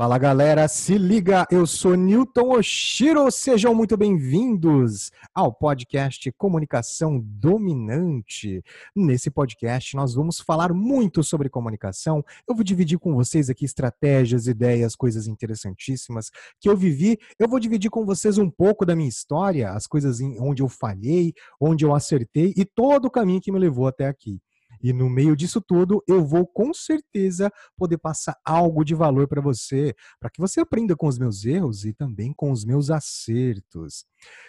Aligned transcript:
Fala 0.00 0.16
galera, 0.16 0.66
se 0.66 0.96
liga, 0.96 1.46
eu 1.50 1.66
sou 1.66 1.94
Newton 1.94 2.52
Oshiro, 2.56 3.30
sejam 3.30 3.74
muito 3.74 3.98
bem-vindos 3.98 5.12
ao 5.34 5.52
podcast 5.52 6.32
Comunicação 6.38 7.20
Dominante. 7.22 8.64
Nesse 8.96 9.30
podcast 9.30 9.94
nós 9.94 10.14
vamos 10.14 10.40
falar 10.40 10.72
muito 10.72 11.22
sobre 11.22 11.50
comunicação. 11.50 12.24
Eu 12.48 12.54
vou 12.54 12.64
dividir 12.64 12.98
com 12.98 13.14
vocês 13.14 13.50
aqui 13.50 13.66
estratégias, 13.66 14.46
ideias, 14.46 14.96
coisas 14.96 15.26
interessantíssimas 15.26 16.30
que 16.58 16.70
eu 16.70 16.78
vivi. 16.78 17.18
Eu 17.38 17.46
vou 17.46 17.60
dividir 17.60 17.90
com 17.90 18.06
vocês 18.06 18.38
um 18.38 18.48
pouco 18.48 18.86
da 18.86 18.96
minha 18.96 19.06
história, 19.06 19.70
as 19.70 19.86
coisas 19.86 20.18
onde 20.38 20.62
eu 20.62 20.68
falhei, 20.70 21.34
onde 21.60 21.84
eu 21.84 21.94
acertei 21.94 22.54
e 22.56 22.64
todo 22.64 23.04
o 23.04 23.10
caminho 23.10 23.42
que 23.42 23.52
me 23.52 23.58
levou 23.58 23.86
até 23.86 24.06
aqui. 24.06 24.40
E 24.82 24.92
no 24.92 25.10
meio 25.10 25.36
disso 25.36 25.60
tudo, 25.60 26.02
eu 26.08 26.24
vou 26.24 26.46
com 26.46 26.72
certeza 26.72 27.50
poder 27.76 27.98
passar 27.98 28.36
algo 28.44 28.84
de 28.84 28.94
valor 28.94 29.28
para 29.28 29.40
você, 29.40 29.94
para 30.18 30.30
que 30.30 30.40
você 30.40 30.60
aprenda 30.60 30.96
com 30.96 31.06
os 31.06 31.18
meus 31.18 31.44
erros 31.44 31.84
e 31.84 31.92
também 31.92 32.32
com 32.32 32.50
os 32.50 32.64
meus 32.64 32.90
acertos. 32.90 34.04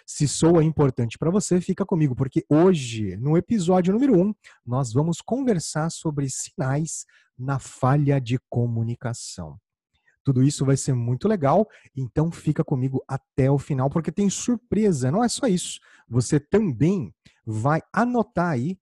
Se 0.06 0.26
soa 0.26 0.64
importante 0.64 1.18
para 1.18 1.30
você, 1.30 1.60
fica 1.60 1.84
comigo, 1.84 2.14
porque 2.14 2.44
hoje, 2.48 3.16
no 3.16 3.36
episódio 3.36 3.92
número 3.92 4.16
1, 4.16 4.22
um, 4.22 4.34
nós 4.64 4.92
vamos 4.92 5.20
conversar 5.20 5.90
sobre 5.90 6.28
sinais 6.28 7.04
na 7.38 7.58
falha 7.58 8.20
de 8.20 8.38
comunicação. 8.48 9.58
Tudo 10.24 10.42
isso 10.42 10.64
vai 10.64 10.76
ser 10.76 10.94
muito 10.94 11.26
legal, 11.26 11.68
então 11.96 12.30
fica 12.30 12.62
comigo 12.62 13.02
até 13.08 13.50
o 13.50 13.58
final, 13.58 13.90
porque 13.90 14.12
tem 14.12 14.30
surpresa. 14.30 15.10
Não 15.10 15.22
é 15.22 15.28
só 15.28 15.46
isso. 15.46 15.80
Você 16.08 16.38
também 16.38 17.12
vai 17.44 17.82
anotar 17.92 18.50
aí 18.50 18.78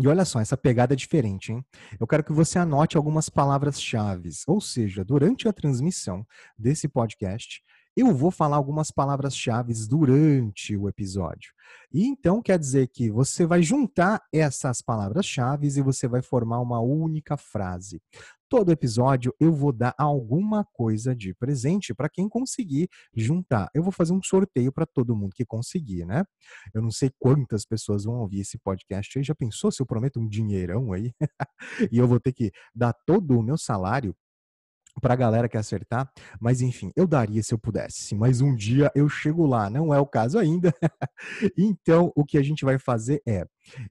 e 0.00 0.06
olha 0.06 0.24
só, 0.24 0.40
essa 0.40 0.56
pegada 0.56 0.94
é 0.94 0.96
diferente, 0.96 1.52
hein? 1.52 1.64
Eu 1.98 2.06
quero 2.06 2.22
que 2.22 2.32
você 2.32 2.58
anote 2.58 2.96
algumas 2.96 3.28
palavras-chave. 3.28 4.30
Ou 4.46 4.60
seja, 4.60 5.04
durante 5.04 5.48
a 5.48 5.52
transmissão 5.52 6.24
desse 6.56 6.88
podcast, 6.88 7.62
eu 7.96 8.14
vou 8.14 8.30
falar 8.30 8.56
algumas 8.56 8.92
palavras-chave 8.92 9.72
durante 9.88 10.76
o 10.76 10.88
episódio. 10.88 11.52
E 11.92 12.06
então 12.06 12.40
quer 12.40 12.56
dizer 12.56 12.86
que 12.88 13.10
você 13.10 13.44
vai 13.44 13.60
juntar 13.60 14.22
essas 14.32 14.80
palavras-chave 14.80 15.66
e 15.66 15.82
você 15.82 16.06
vai 16.06 16.22
formar 16.22 16.60
uma 16.60 16.80
única 16.80 17.36
frase 17.36 18.00
todo 18.48 18.72
episódio 18.72 19.34
eu 19.38 19.52
vou 19.52 19.72
dar 19.72 19.94
alguma 19.98 20.64
coisa 20.72 21.14
de 21.14 21.34
presente 21.34 21.94
para 21.94 22.08
quem 22.08 22.28
conseguir 22.28 22.88
juntar. 23.14 23.70
Eu 23.74 23.82
vou 23.82 23.92
fazer 23.92 24.12
um 24.12 24.22
sorteio 24.22 24.72
para 24.72 24.86
todo 24.86 25.16
mundo 25.16 25.34
que 25.34 25.44
conseguir, 25.44 26.04
né? 26.04 26.24
Eu 26.74 26.82
não 26.82 26.90
sei 26.90 27.10
quantas 27.18 27.64
pessoas 27.64 28.04
vão 28.04 28.16
ouvir 28.16 28.40
esse 28.40 28.58
podcast 28.58 29.18
aí. 29.18 29.24
Já 29.24 29.34
pensou 29.34 29.70
se 29.70 29.82
eu 29.82 29.86
prometo 29.86 30.18
um 30.20 30.28
dinheirão 30.28 30.92
aí? 30.92 31.12
e 31.92 31.98
eu 31.98 32.08
vou 32.08 32.18
ter 32.20 32.32
que 32.32 32.50
dar 32.74 32.92
todo 33.06 33.38
o 33.38 33.42
meu 33.42 33.58
salário 33.58 34.14
para 35.00 35.14
a 35.14 35.16
galera 35.16 35.48
que 35.48 35.56
acertar, 35.56 36.10
mas 36.40 36.60
enfim, 36.60 36.90
eu 36.96 37.06
daria 37.06 37.42
se 37.42 37.54
eu 37.54 37.58
pudesse, 37.58 38.14
mas 38.16 38.40
um 38.40 38.54
dia 38.54 38.90
eu 38.94 39.08
chego 39.08 39.46
lá, 39.46 39.70
não 39.70 39.94
é 39.94 40.00
o 40.00 40.06
caso 40.06 40.38
ainda. 40.38 40.74
então, 41.56 42.12
o 42.16 42.24
que 42.24 42.36
a 42.36 42.42
gente 42.42 42.64
vai 42.64 42.78
fazer 42.78 43.22
é, 43.26 43.44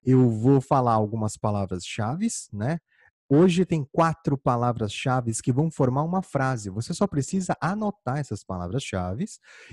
eu 0.06 0.30
vou 0.30 0.60
falar 0.60 0.94
algumas 0.94 1.38
palavras-chave, 1.38 2.28
né? 2.52 2.80
Hoje 3.30 3.66
tem 3.66 3.86
quatro 3.92 4.38
palavras-chave 4.38 5.34
que 5.42 5.52
vão 5.52 5.70
formar 5.70 6.04
uma 6.04 6.22
frase. 6.22 6.70
Você 6.70 6.94
só 6.94 7.06
precisa 7.06 7.58
anotar 7.60 8.18
essas 8.18 8.44
palavras-chave 8.44 9.26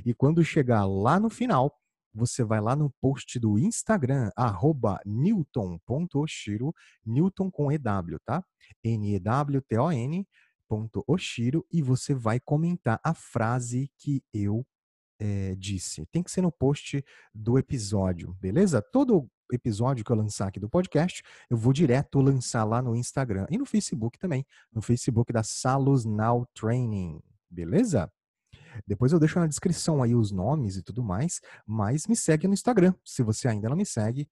e 0.05 0.13
quando 0.13 0.45
chegar 0.45 0.85
lá 0.85 1.21
no 1.21 1.31
final, 1.31 1.73
você 2.13 2.43
vai 2.45 2.61
lá 2.61 2.75
no 2.75 2.91
post 3.01 3.39
do 3.39 3.59
Instagram, 3.59 4.31
arroba 4.37 5.01
newton.oshiro, 5.05 6.73
newton 7.05 7.51
com 7.51 7.71
EW, 7.71 8.19
tá? 8.25 8.45
N-E-W-T-O-N, 8.83 10.27
ponto 10.69 11.05
Oshiro, 11.07 11.65
e 11.71 11.83
você 11.83 12.15
vai 12.15 12.41
comentar 12.41 13.01
a 13.05 13.15
frase 13.15 13.91
que 13.99 14.23
eu 14.33 14.67
é, 15.21 15.55
disse. 15.57 16.07
Tem 16.07 16.23
que 16.23 16.31
ser 16.31 16.43
no 16.43 16.53
post 16.53 17.05
do 17.33 17.59
episódio, 17.59 18.35
beleza? 18.41 18.83
Todo 18.83 19.29
episódio 19.53 20.05
que 20.05 20.11
eu 20.11 20.17
lançar 20.17 20.49
aqui 20.49 20.61
do 20.61 20.69
podcast, 20.69 21.23
eu 21.51 21.57
vou 21.57 21.73
direto 21.73 22.21
lançar 22.21 22.65
lá 22.65 22.81
no 22.83 22.95
Instagram 22.97 23.47
e 23.51 23.59
no 23.59 23.67
Facebook 23.67 24.19
também, 24.19 24.47
no 24.73 24.83
Facebook 24.83 25.33
da 25.33 25.43
Salos 25.43 26.05
Now 26.05 26.47
Training, 26.55 27.21
beleza? 27.51 28.11
Depois 28.87 29.13
eu 29.13 29.19
deixo 29.19 29.39
na 29.39 29.47
descrição 29.47 30.03
aí 30.03 30.15
os 30.15 30.31
nomes 30.31 30.77
e 30.77 30.83
tudo 30.83 31.03
mais, 31.03 31.41
mas 31.67 32.07
me 32.07 32.17
segue 32.17 32.47
no 32.47 32.55
Instagram, 32.55 32.95
se 33.05 33.23
você 33.23 33.49
ainda 33.49 33.69
não 33.69 33.77
me 33.77 33.87
segue, 33.87 34.29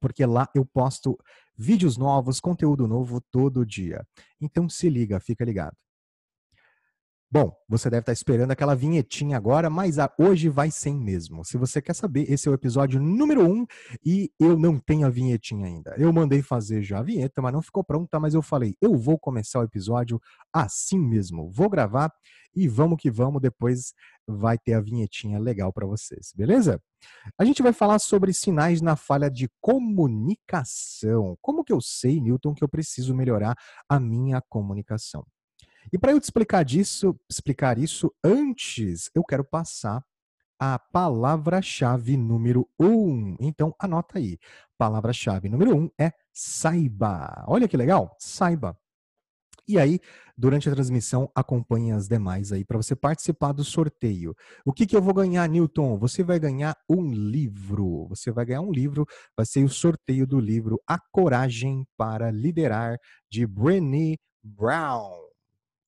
porque 0.00 0.24
lá 0.26 0.48
eu 0.54 0.64
posto 0.64 1.18
vídeos 1.56 1.96
novos, 1.96 2.40
conteúdo 2.40 2.86
novo 2.86 3.20
todo 3.30 3.64
dia. 3.64 4.06
Então 4.40 4.68
se 4.68 4.88
liga, 4.90 5.18
fica 5.20 5.44
ligado. 5.44 5.76
Bom, 7.28 7.52
você 7.68 7.90
deve 7.90 8.02
estar 8.02 8.12
esperando 8.12 8.52
aquela 8.52 8.76
vinhetinha 8.76 9.36
agora, 9.36 9.68
mas 9.68 9.96
hoje 10.16 10.48
vai 10.48 10.70
sem 10.70 10.94
mesmo. 10.96 11.44
Se 11.44 11.58
você 11.58 11.82
quer 11.82 11.92
saber, 11.92 12.30
esse 12.30 12.46
é 12.46 12.50
o 12.50 12.54
episódio 12.54 13.00
número 13.00 13.42
1 13.42 13.52
um, 13.52 13.66
e 14.04 14.30
eu 14.38 14.56
não 14.56 14.78
tenho 14.78 15.04
a 15.04 15.10
vinhetinha 15.10 15.66
ainda. 15.66 15.92
Eu 15.98 16.12
mandei 16.12 16.40
fazer 16.40 16.82
já 16.84 17.00
a 17.00 17.02
vinheta, 17.02 17.42
mas 17.42 17.52
não 17.52 17.60
ficou 17.60 17.82
pronta, 17.82 18.20
mas 18.20 18.32
eu 18.32 18.42
falei, 18.42 18.76
eu 18.80 18.96
vou 18.96 19.18
começar 19.18 19.58
o 19.58 19.64
episódio 19.64 20.20
assim 20.52 21.00
mesmo. 21.00 21.50
Vou 21.50 21.68
gravar 21.68 22.12
e 22.54 22.68
vamos 22.68 22.96
que 23.02 23.10
vamos, 23.10 23.42
depois 23.42 23.92
vai 24.26 24.56
ter 24.56 24.74
a 24.74 24.80
vinhetinha 24.80 25.40
legal 25.40 25.72
para 25.72 25.84
vocês, 25.84 26.32
beleza? 26.34 26.80
A 27.36 27.44
gente 27.44 27.60
vai 27.60 27.72
falar 27.72 27.98
sobre 27.98 28.32
sinais 28.32 28.80
na 28.80 28.94
falha 28.94 29.28
de 29.28 29.50
comunicação. 29.60 31.36
Como 31.42 31.64
que 31.64 31.72
eu 31.72 31.80
sei, 31.80 32.20
Newton, 32.20 32.54
que 32.54 32.62
eu 32.62 32.68
preciso 32.68 33.16
melhorar 33.16 33.56
a 33.88 33.98
minha 33.98 34.40
comunicação? 34.40 35.26
E 35.92 35.98
para 35.98 36.12
eu 36.12 36.20
te 36.20 36.24
explicar 36.24 36.64
disso, 36.64 37.18
explicar 37.30 37.78
isso 37.78 38.12
antes, 38.24 39.10
eu 39.14 39.24
quero 39.24 39.44
passar 39.44 40.04
a 40.58 40.78
palavra-chave 40.78 42.16
número 42.16 42.68
um. 42.78 43.36
Então, 43.40 43.74
anota 43.78 44.18
aí. 44.18 44.38
Palavra-chave 44.78 45.48
número 45.48 45.76
um 45.76 45.90
é 45.98 46.12
saiba. 46.32 47.44
Olha 47.46 47.68
que 47.68 47.76
legal, 47.76 48.14
saiba. 48.18 48.76
E 49.68 49.80
aí, 49.80 49.98
durante 50.38 50.68
a 50.68 50.72
transmissão, 50.72 51.28
acompanhe 51.34 51.90
as 51.90 52.06
demais 52.06 52.52
aí 52.52 52.64
para 52.64 52.76
você 52.76 52.94
participar 52.94 53.52
do 53.52 53.64
sorteio. 53.64 54.32
O 54.64 54.72
que, 54.72 54.86
que 54.86 54.96
eu 54.96 55.02
vou 55.02 55.12
ganhar, 55.12 55.48
Newton? 55.48 55.98
Você 55.98 56.22
vai 56.22 56.38
ganhar 56.38 56.76
um 56.88 57.10
livro. 57.12 58.06
Você 58.08 58.30
vai 58.30 58.44
ganhar 58.44 58.60
um 58.60 58.70
livro, 58.70 59.04
vai 59.36 59.44
ser 59.44 59.64
o 59.64 59.68
sorteio 59.68 60.24
do 60.24 60.38
livro 60.38 60.80
A 60.86 61.00
Coragem 61.10 61.84
para 61.96 62.30
Liderar, 62.30 62.96
de 63.28 63.44
Brené 63.44 64.16
Brown. 64.40 65.25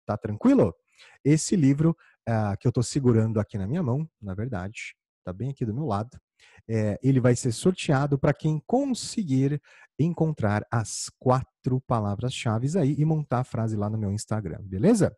Tá 0.08 0.16
tranquilo? 0.16 0.74
Esse 1.22 1.54
livro 1.54 1.94
uh, 2.26 2.56
que 2.58 2.66
eu 2.66 2.70
estou 2.70 2.82
segurando 2.82 3.38
aqui 3.38 3.58
na 3.58 3.66
minha 3.66 3.82
mão, 3.82 4.08
na 4.22 4.32
verdade, 4.32 4.94
está 5.18 5.34
bem 5.34 5.50
aqui 5.50 5.66
do 5.66 5.74
meu 5.74 5.84
lado, 5.84 6.18
é, 6.66 6.98
ele 7.02 7.20
vai 7.20 7.36
ser 7.36 7.52
sorteado 7.52 8.18
para 8.18 8.32
quem 8.32 8.58
conseguir 8.66 9.60
encontrar 9.98 10.64
as 10.70 11.10
quatro 11.18 11.78
palavras-chave 11.86 12.78
aí 12.78 12.94
e 12.96 13.04
montar 13.04 13.40
a 13.40 13.44
frase 13.44 13.76
lá 13.76 13.90
no 13.90 13.98
meu 13.98 14.10
Instagram, 14.10 14.60
beleza? 14.62 15.14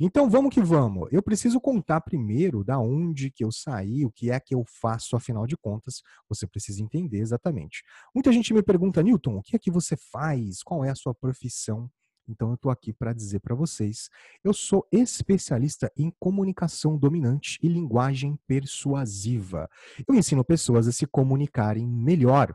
Então 0.00 0.28
vamos 0.28 0.52
que 0.52 0.60
vamos. 0.60 1.08
Eu 1.12 1.22
preciso 1.22 1.60
contar 1.60 2.00
primeiro 2.00 2.64
da 2.64 2.76
onde 2.80 3.30
que 3.30 3.44
eu 3.44 3.52
saí, 3.52 4.04
o 4.04 4.10
que 4.10 4.32
é 4.32 4.40
que 4.40 4.52
eu 4.52 4.64
faço, 4.80 5.14
afinal 5.14 5.46
de 5.46 5.56
contas, 5.56 6.02
você 6.28 6.44
precisa 6.44 6.82
entender 6.82 7.18
exatamente. 7.18 7.84
Muita 8.12 8.32
gente 8.32 8.52
me 8.52 8.64
pergunta, 8.64 9.00
Newton, 9.00 9.36
o 9.36 9.42
que 9.42 9.54
é 9.54 9.60
que 9.60 9.70
você 9.70 9.96
faz? 9.96 10.60
Qual 10.64 10.84
é 10.84 10.90
a 10.90 10.96
sua 10.96 11.14
profissão? 11.14 11.88
Então 12.28 12.48
eu 12.48 12.54
estou 12.54 12.70
aqui 12.70 12.92
para 12.92 13.12
dizer 13.12 13.40
para 13.40 13.54
vocês, 13.54 14.08
eu 14.42 14.52
sou 14.52 14.86
especialista 14.90 15.92
em 15.96 16.12
comunicação 16.18 16.96
dominante 16.96 17.58
e 17.62 17.68
linguagem 17.68 18.38
persuasiva. 18.46 19.68
Eu 20.06 20.14
ensino 20.14 20.44
pessoas 20.44 20.88
a 20.88 20.92
se 20.92 21.06
comunicarem 21.06 21.86
melhor 21.86 22.54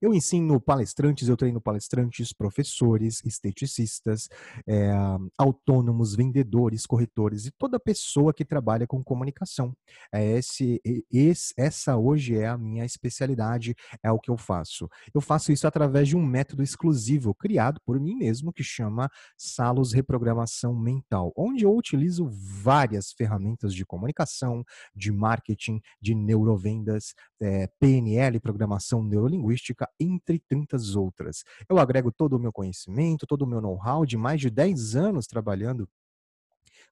eu 0.00 0.14
ensino 0.14 0.60
palestrantes, 0.60 1.28
eu 1.28 1.36
treino 1.36 1.60
palestrantes, 1.60 2.32
professores, 2.32 3.22
esteticistas, 3.24 4.28
é, 4.66 4.92
autônomos, 5.36 6.14
vendedores, 6.14 6.86
corretores 6.86 7.46
e 7.46 7.50
toda 7.50 7.80
pessoa 7.80 8.32
que 8.32 8.44
trabalha 8.44 8.86
com 8.86 9.02
comunicação. 9.02 9.74
É 10.12 10.38
esse, 10.38 10.80
esse, 11.10 11.52
essa 11.56 11.96
hoje 11.96 12.36
é 12.36 12.46
a 12.46 12.56
minha 12.58 12.84
especialidade, 12.84 13.74
é 14.02 14.10
o 14.10 14.18
que 14.18 14.30
eu 14.30 14.36
faço. 14.36 14.88
Eu 15.12 15.20
faço 15.20 15.52
isso 15.52 15.66
através 15.66 16.08
de 16.08 16.16
um 16.16 16.24
método 16.24 16.62
exclusivo 16.62 17.34
criado 17.34 17.80
por 17.84 17.98
mim 17.98 18.14
mesmo 18.14 18.52
que 18.52 18.62
chama 18.62 19.10
Salos 19.36 19.92
Reprogramação 19.92 20.74
Mental, 20.74 21.32
onde 21.36 21.64
eu 21.64 21.74
utilizo 21.74 22.28
várias 22.30 23.12
ferramentas 23.12 23.74
de 23.74 23.84
comunicação, 23.84 24.64
de 24.94 25.10
marketing, 25.10 25.80
de 26.00 26.14
neurovendas, 26.14 27.14
é, 27.40 27.68
PNL, 27.80 28.40
programação 28.40 29.02
neurolinguística 29.02 29.87
entre 29.98 30.38
tantas 30.38 30.94
outras. 30.96 31.44
Eu 31.68 31.78
agrego 31.78 32.12
todo 32.12 32.34
o 32.34 32.38
meu 32.38 32.52
conhecimento, 32.52 33.26
todo 33.26 33.42
o 33.42 33.46
meu 33.46 33.60
know-how 33.60 34.04
de 34.04 34.16
mais 34.16 34.40
de 34.40 34.50
10 34.50 34.96
anos 34.96 35.26
trabalhando 35.26 35.88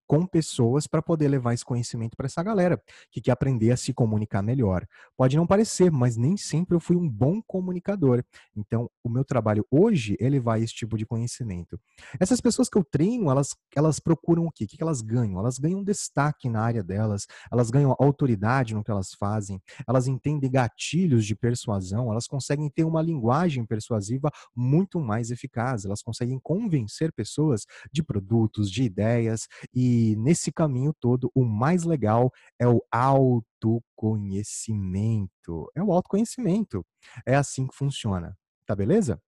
com 0.07 0.27
pessoas 0.27 0.87
para 0.87 1.03
poder 1.03 1.29
levar 1.29 1.55
esse 1.55 1.65
conhecimento 1.65 2.17
para 2.17 2.27
essa 2.27 2.43
galera 2.43 2.81
que 3.11 3.21
quer 3.21 3.33
aprender 3.33 3.73
a 3.73 3.77
se 3.77 3.93
comunicar 3.93 4.43
melhor. 4.43 4.87
Pode 5.17 5.37
não 5.37 5.47
parecer, 5.47 5.91
mas 5.91 6.17
nem 6.17 6.37
sempre 6.37 6.75
eu 6.77 6.81
fui 6.81 6.97
um 6.97 7.09
bom 7.09 7.43
comunicador. 7.43 8.23
Então, 8.57 8.89
o 9.03 9.09
meu 9.09 9.25
trabalho 9.25 9.67
hoje 9.71 10.17
é 10.21 10.29
levar 10.29 10.61
esse 10.61 10.75
tipo 10.75 10.97
de 10.97 11.05
conhecimento. 11.05 11.79
Essas 12.21 12.41
pessoas 12.41 12.69
que 12.69 12.79
eu 12.79 12.85
treino, 12.85 13.31
elas, 13.31 13.55
elas 13.75 13.99
procuram 13.99 14.47
o 14.47 14.53
quê? 14.53 14.65
O 14.65 14.69
que 14.69 14.83
elas 14.83 15.01
ganham? 15.01 15.39
Elas 15.39 15.59
ganham 15.59 15.83
destaque 15.83 16.49
na 16.49 16.61
área 16.61 16.83
delas, 16.83 17.27
elas 17.51 17.71
ganham 17.71 17.95
autoridade 17.99 18.75
no 18.75 18.85
que 18.85 18.91
elas 18.91 19.13
fazem, 19.13 19.61
elas 19.89 20.07
entendem 20.07 20.51
gatilhos 20.51 21.25
de 21.25 21.35
persuasão, 21.35 22.11
elas 22.11 22.27
conseguem 22.27 22.71
ter 22.71 22.85
uma 22.85 23.03
linguagem 23.03 23.65
persuasiva 23.65 24.31
muito 24.55 25.01
mais 25.01 25.31
eficaz, 25.31 25.85
elas 25.85 26.03
conseguem 26.03 26.39
convencer 26.39 27.13
pessoas 27.13 27.65
de 27.93 28.03
produtos, 28.03 28.71
de 28.71 28.83
ideias, 28.83 29.49
e 29.75 29.96
nesse 30.17 30.53
caminho 30.53 30.93
todo, 31.01 31.31
o 31.35 31.45
mais 31.45 31.85
legal 31.85 32.31
é 32.59 32.67
o 32.69 32.83
autoconhecimento. 32.91 35.71
É 35.75 35.83
o 35.83 35.93
autoconhecimento. 35.93 36.85
É 37.25 37.37
assim 37.37 37.67
que 37.67 37.75
funciona. 37.77 38.37
Tá 38.67 38.75
beleza? 38.75 39.21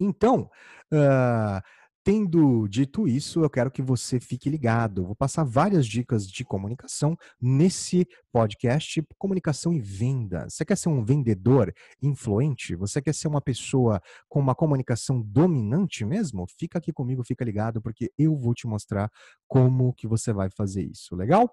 Então, 0.00 0.50
uh, 0.92 1.60
Tendo 2.02 2.66
dito 2.66 3.06
isso, 3.06 3.44
eu 3.44 3.50
quero 3.50 3.70
que 3.70 3.82
você 3.82 4.18
fique 4.18 4.48
ligado. 4.48 5.04
Vou 5.04 5.14
passar 5.14 5.44
várias 5.44 5.86
dicas 5.86 6.26
de 6.26 6.44
comunicação 6.44 7.14
nesse 7.40 8.08
podcast 8.32 9.06
Comunicação 9.18 9.72
e 9.72 9.80
Venda. 9.80 10.48
Você 10.48 10.64
quer 10.64 10.76
ser 10.76 10.88
um 10.88 11.04
vendedor 11.04 11.74
influente? 12.02 12.74
Você 12.74 13.02
quer 13.02 13.14
ser 13.14 13.28
uma 13.28 13.40
pessoa 13.40 14.00
com 14.30 14.40
uma 14.40 14.54
comunicação 14.54 15.20
dominante 15.20 16.02
mesmo? 16.04 16.46
Fica 16.58 16.78
aqui 16.78 16.90
comigo, 16.90 17.22
fica 17.22 17.44
ligado, 17.44 17.82
porque 17.82 18.10
eu 18.16 18.34
vou 18.34 18.54
te 18.54 18.66
mostrar 18.66 19.10
como 19.46 19.92
que 19.92 20.08
você 20.08 20.32
vai 20.32 20.48
fazer 20.48 20.82
isso. 20.82 21.14
Legal? 21.14 21.50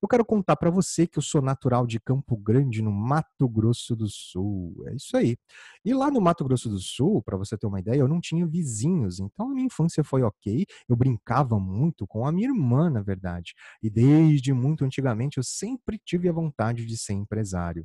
Eu 0.00 0.08
quero 0.08 0.24
contar 0.24 0.56
para 0.56 0.70
você 0.70 1.06
que 1.06 1.18
eu 1.18 1.22
sou 1.22 1.42
natural 1.42 1.86
de 1.86 1.98
Campo 1.98 2.36
Grande, 2.36 2.80
no 2.80 2.92
Mato 2.92 3.48
Grosso 3.48 3.96
do 3.96 4.08
Sul. 4.08 4.84
É 4.86 4.94
isso 4.94 5.16
aí. 5.16 5.36
E 5.84 5.92
lá 5.92 6.10
no 6.10 6.20
Mato 6.20 6.44
Grosso 6.44 6.68
do 6.68 6.78
Sul, 6.78 7.20
para 7.22 7.36
você 7.36 7.56
ter 7.58 7.66
uma 7.66 7.80
ideia, 7.80 8.00
eu 8.00 8.08
não 8.08 8.20
tinha 8.20 8.46
vizinhos, 8.46 9.18
então 9.18 9.50
a 9.50 9.54
minha 9.54 9.66
infância 9.66 10.04
foi 10.04 10.22
ok. 10.22 10.64
Eu 10.88 10.96
brincava 10.96 11.58
muito 11.58 12.06
com 12.06 12.24
a 12.26 12.30
minha 12.32 12.48
irmã, 12.48 12.88
na 12.88 13.02
verdade. 13.02 13.54
E 13.82 13.90
desde 13.90 14.52
muito 14.52 14.84
antigamente 14.84 15.38
eu 15.38 15.42
sempre 15.42 15.98
tive 16.04 16.28
a 16.28 16.32
vontade 16.32 16.86
de 16.86 16.96
ser 16.96 17.14
empresário. 17.14 17.84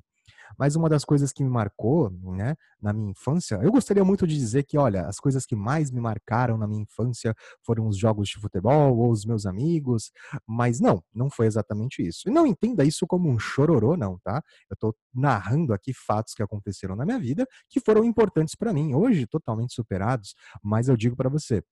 Mas 0.58 0.76
uma 0.76 0.90
das 0.90 1.06
coisas 1.06 1.32
que 1.32 1.44
me 1.44 1.50
marcou, 1.50 2.10
né, 2.10 2.56
na 2.82 2.94
minha 2.94 3.12
infância, 3.12 3.60
eu 3.62 3.72
gostaria 3.72 4.04
muito 4.04 4.28
de 4.28 4.36
dizer 4.36 4.64
que, 4.64 4.78
olha, 4.78 5.08
as 5.08 5.20
coisas 5.20 5.46
que 5.46 5.56
mais 5.56 5.92
me 5.92 6.00
marcaram 6.00 6.58
na 6.58 6.68
minha 6.68 6.82
infância 6.82 7.36
foram 7.62 7.88
os 7.88 7.98
jogos 7.98 8.30
de 8.30 8.40
futebol 8.40 8.98
ou 8.98 9.12
os 9.12 9.26
meus 9.26 9.46
amigos, 9.46 10.12
mas 10.48 10.80
não, 10.80 11.04
não 11.14 11.30
foi 11.30 11.48
exatamente 11.48 12.06
isso. 12.06 12.28
E 12.30 12.32
não 12.32 12.46
entenda 12.46 12.84
isso 12.84 13.08
como 13.08 13.30
um 13.30 13.40
chororô, 13.40 13.96
não, 13.98 14.20
tá? 14.20 14.42
Eu 14.70 14.74
estou 14.76 14.96
narrando 15.14 15.74
aqui 15.74 15.94
fatos 15.94 16.34
que 16.34 16.44
aconteceram 16.44 16.96
na 16.96 17.06
minha 17.06 17.20
vida 17.20 17.48
que 17.70 17.80
foram 17.80 18.04
importantes 18.04 18.56
para 18.56 18.74
mim, 18.74 18.94
hoje 18.94 19.26
totalmente 19.28 19.74
superados, 19.74 20.36
mas 20.62 20.90
eu 20.90 20.98
digo 20.98 21.16
para 21.16 21.30
você, 21.30 21.64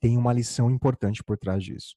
tem 0.00 0.16
uma 0.16 0.32
lição 0.32 0.70
importante 0.70 1.22
por 1.22 1.38
trás 1.38 1.62
disso. 1.62 1.94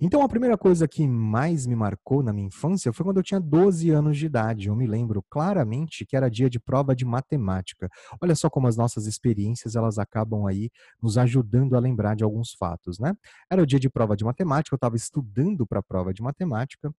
Então, 0.00 0.22
a 0.22 0.28
primeira 0.28 0.56
coisa 0.58 0.88
que 0.88 1.06
mais 1.06 1.66
me 1.66 1.76
marcou 1.76 2.22
na 2.22 2.32
minha 2.32 2.48
infância 2.48 2.92
foi 2.92 3.04
quando 3.04 3.18
eu 3.18 3.22
tinha 3.22 3.40
12 3.40 3.90
anos 3.90 4.16
de 4.16 4.26
idade. 4.26 4.68
Eu 4.68 4.76
me 4.76 4.86
lembro 4.86 5.22
claramente 5.30 6.04
que 6.04 6.16
era 6.16 6.30
dia 6.30 6.50
de 6.50 6.58
prova 6.58 6.94
de 6.94 7.04
matemática. 7.04 7.88
Olha 8.20 8.34
só 8.34 8.50
como 8.50 8.66
as 8.66 8.76
nossas 8.76 9.06
experiências 9.06 9.76
elas 9.76 9.98
acabam 9.98 10.46
aí 10.46 10.70
nos 11.02 11.16
ajudando 11.18 11.76
a 11.76 11.80
lembrar 11.80 12.16
de 12.16 12.24
alguns 12.24 12.52
fatos, 12.52 12.98
né? 12.98 13.14
Era 13.50 13.62
o 13.62 13.66
dia 13.66 13.78
de 13.78 13.88
prova 13.88 14.16
de 14.16 14.24
matemática, 14.24 14.74
eu 14.74 14.76
estava 14.76 14.96
estudando 14.96 15.66
para 15.66 15.80
a 15.80 15.82
prova 15.82 16.12
de 16.12 16.22
matemática 16.22 16.92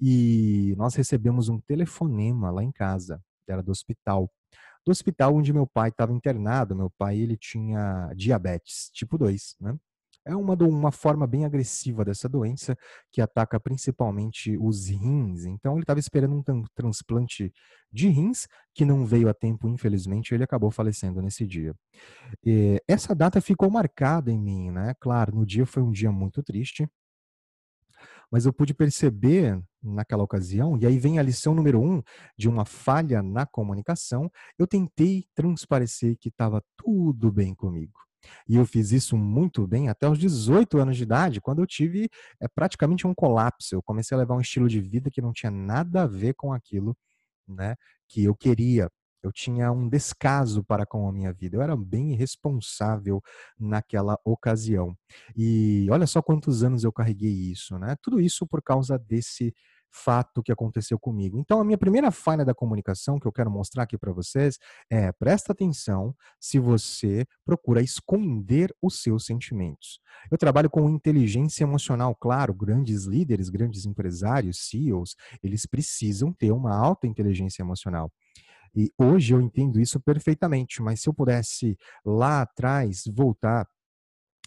e 0.00 0.74
nós 0.76 0.94
recebemos 0.94 1.48
um 1.48 1.60
telefonema 1.60 2.50
lá 2.50 2.62
em 2.62 2.72
casa, 2.72 3.20
era 3.48 3.62
do 3.62 3.70
hospital 3.70 4.30
do 4.84 4.90
hospital 4.90 5.34
onde 5.36 5.52
meu 5.52 5.66
pai 5.66 5.90
estava 5.90 6.12
internado. 6.12 6.74
Meu 6.74 6.90
pai 6.90 7.18
ele 7.18 7.36
tinha 7.36 8.12
diabetes 8.16 8.90
tipo 8.92 9.16
2, 9.16 9.56
né? 9.60 9.76
É 10.24 10.34
uma, 10.36 10.54
uma 10.54 10.92
forma 10.92 11.26
bem 11.26 11.44
agressiva 11.44 12.04
dessa 12.04 12.28
doença 12.28 12.76
que 13.10 13.20
ataca 13.20 13.58
principalmente 13.58 14.56
os 14.58 14.88
rins. 14.88 15.44
Então 15.44 15.74
ele 15.74 15.82
estava 15.82 16.00
esperando 16.00 16.44
um 16.48 16.64
transplante 16.74 17.52
de 17.92 18.08
rins 18.08 18.46
que 18.74 18.84
não 18.84 19.04
veio 19.04 19.28
a 19.28 19.34
tempo, 19.34 19.68
infelizmente, 19.68 20.34
ele 20.34 20.44
acabou 20.44 20.70
falecendo 20.70 21.20
nesse 21.20 21.46
dia. 21.46 21.74
E 22.44 22.82
essa 22.88 23.14
data 23.14 23.40
ficou 23.40 23.70
marcada 23.70 24.30
em 24.30 24.38
mim, 24.38 24.70
né? 24.70 24.94
Claro, 25.00 25.34
no 25.36 25.44
dia 25.44 25.66
foi 25.66 25.82
um 25.82 25.90
dia 25.90 26.10
muito 26.10 26.42
triste, 26.42 26.88
mas 28.30 28.46
eu 28.46 28.52
pude 28.52 28.72
perceber 28.72 29.62
naquela 29.82 30.22
ocasião, 30.22 30.78
e 30.78 30.86
aí 30.86 30.98
vem 30.98 31.18
a 31.18 31.22
lição 31.22 31.54
número 31.54 31.82
um 31.82 32.02
de 32.38 32.48
uma 32.48 32.64
falha 32.64 33.22
na 33.22 33.44
comunicação, 33.44 34.30
eu 34.58 34.66
tentei 34.66 35.26
transparecer 35.34 36.16
que 36.18 36.28
estava 36.30 36.64
tudo 36.76 37.30
bem 37.30 37.54
comigo. 37.54 37.92
E 38.48 38.56
eu 38.56 38.66
fiz 38.66 38.92
isso 38.92 39.16
muito 39.16 39.66
bem 39.66 39.88
até 39.88 40.08
os 40.08 40.18
18 40.18 40.78
anos 40.78 40.96
de 40.96 41.02
idade, 41.02 41.40
quando 41.40 41.60
eu 41.60 41.66
tive 41.66 42.08
é, 42.40 42.48
praticamente 42.48 43.06
um 43.06 43.14
colapso. 43.14 43.74
Eu 43.74 43.82
comecei 43.82 44.14
a 44.16 44.18
levar 44.18 44.34
um 44.34 44.40
estilo 44.40 44.68
de 44.68 44.80
vida 44.80 45.10
que 45.10 45.22
não 45.22 45.32
tinha 45.32 45.50
nada 45.50 46.02
a 46.02 46.06
ver 46.06 46.34
com 46.34 46.52
aquilo 46.52 46.96
né, 47.48 47.76
que 48.08 48.24
eu 48.24 48.34
queria. 48.34 48.90
Eu 49.22 49.30
tinha 49.30 49.70
um 49.70 49.88
descaso 49.88 50.64
para 50.64 50.84
com 50.84 51.08
a 51.08 51.12
minha 51.12 51.32
vida. 51.32 51.56
Eu 51.56 51.62
era 51.62 51.76
bem 51.76 52.12
irresponsável 52.12 53.22
naquela 53.58 54.18
ocasião. 54.24 54.96
E 55.36 55.86
olha 55.90 56.06
só 56.08 56.20
quantos 56.20 56.64
anos 56.64 56.82
eu 56.82 56.92
carreguei 56.92 57.30
isso, 57.30 57.78
né? 57.78 57.96
Tudo 58.02 58.20
isso 58.20 58.46
por 58.46 58.60
causa 58.60 58.98
desse 58.98 59.54
fato 59.92 60.42
que 60.42 60.50
aconteceu 60.50 60.98
comigo. 60.98 61.38
Então, 61.38 61.60
a 61.60 61.64
minha 61.64 61.78
primeira 61.78 62.10
falha 62.10 62.44
da 62.44 62.54
comunicação 62.54 63.20
que 63.20 63.26
eu 63.26 63.32
quero 63.32 63.50
mostrar 63.50 63.84
aqui 63.84 63.98
para 63.98 64.12
vocês 64.12 64.58
é: 64.90 65.12
presta 65.12 65.52
atenção 65.52 66.14
se 66.40 66.58
você 66.58 67.26
procura 67.44 67.82
esconder 67.82 68.74
os 68.80 69.02
seus 69.02 69.26
sentimentos. 69.26 70.00
Eu 70.30 70.38
trabalho 70.38 70.70
com 70.70 70.88
inteligência 70.88 71.64
emocional, 71.64 72.14
claro, 72.14 72.54
grandes 72.54 73.04
líderes, 73.04 73.48
grandes 73.48 73.84
empresários, 73.84 74.68
CEOs, 74.68 75.14
eles 75.42 75.66
precisam 75.66 76.32
ter 76.32 76.52
uma 76.52 76.74
alta 76.74 77.06
inteligência 77.06 77.62
emocional. 77.62 78.10
E 78.74 78.90
hoje 78.96 79.34
eu 79.34 79.40
entendo 79.40 79.78
isso 79.78 80.00
perfeitamente, 80.00 80.80
mas 80.80 81.02
se 81.02 81.08
eu 81.08 81.12
pudesse 81.12 81.76
lá 82.04 82.40
atrás 82.40 83.02
voltar 83.06 83.66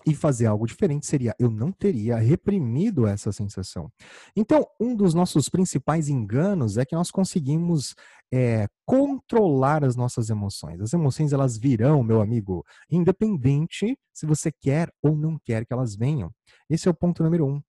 e 0.06 0.14
fazer 0.14 0.46
algo 0.46 0.68
diferente 0.68 1.06
seria 1.06 1.36
eu 1.40 1.50
não 1.50 1.72
teria 1.72 2.18
reprimido 2.18 3.08
essa 3.08 3.32
sensação. 3.32 3.92
Então, 4.36 4.66
um 4.80 4.96
dos 4.96 5.14
nossos 5.14 5.50
principais 5.50 6.10
enganos 6.10 6.78
é 6.78 6.86
que 6.86 6.96
nós 6.96 7.10
conseguimos 7.10 7.96
é, 8.34 8.68
controlar 8.86 9.84
as 9.84 9.96
nossas 9.96 10.30
emoções. 10.30 10.82
As 10.82 10.94
emoções 10.94 11.34
elas 11.34 11.58
virão, 11.58 12.04
meu 12.04 12.22
amigo, 12.22 12.64
independente 12.90 13.98
se 14.14 14.26
você 14.26 14.52
quer 14.52 14.92
ou 15.02 15.16
não 15.16 15.38
quer 15.44 15.66
que 15.66 15.74
elas 15.74 15.96
venham. 15.96 16.32
Esse 16.70 16.88
é 16.88 16.92
o 16.92 16.96
ponto 16.96 17.24
número 17.24 17.46
um. 17.46 17.62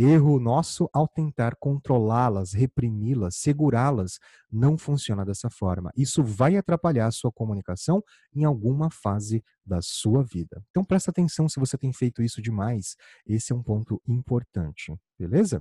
Erro 0.00 0.38
nosso 0.38 0.88
ao 0.92 1.08
tentar 1.08 1.56
controlá-las, 1.56 2.52
reprimi-las, 2.52 3.34
segurá-las, 3.34 4.20
não 4.48 4.78
funciona 4.78 5.24
dessa 5.24 5.50
forma. 5.50 5.90
Isso 5.96 6.22
vai 6.22 6.56
atrapalhar 6.56 7.08
a 7.08 7.10
sua 7.10 7.32
comunicação 7.32 8.00
em 8.32 8.44
alguma 8.44 8.92
fase 8.92 9.42
da 9.66 9.82
sua 9.82 10.22
vida. 10.22 10.62
Então 10.70 10.84
presta 10.84 11.10
atenção 11.10 11.48
se 11.48 11.58
você 11.58 11.76
tem 11.76 11.92
feito 11.92 12.22
isso 12.22 12.40
demais. 12.40 12.94
Esse 13.26 13.52
é 13.52 13.56
um 13.56 13.62
ponto 13.62 14.00
importante, 14.06 14.94
beleza? 15.18 15.60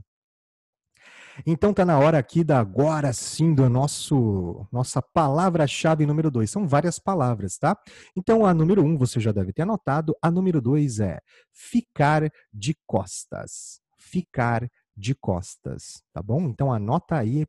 Então 1.45 1.73
tá 1.73 1.83
na 1.83 1.97
hora 1.97 2.19
aqui 2.19 2.43
da 2.43 2.59
agora 2.59 3.11
sim 3.13 3.55
do 3.55 3.67
nosso 3.69 4.67
nossa 4.71 5.01
palavra-chave 5.01 6.05
número 6.05 6.29
dois. 6.29 6.51
São 6.51 6.67
várias 6.67 6.99
palavras, 6.99 7.57
tá? 7.57 7.75
Então 8.15 8.45
a 8.45 8.53
número 8.53 8.83
um 8.83 8.97
você 8.97 9.19
já 9.19 9.31
deve 9.31 9.51
ter 9.51 9.63
anotado. 9.63 10.15
A 10.21 10.29
número 10.29 10.61
dois 10.61 10.99
é 10.99 11.19
ficar 11.51 12.31
de 12.53 12.75
costas 12.85 13.81
ficar 13.97 14.69
de 14.95 15.13
costas, 15.13 16.01
tá 16.13 16.21
bom? 16.21 16.41
Então 16.43 16.71
anota 16.71 17.17
aí 17.17 17.45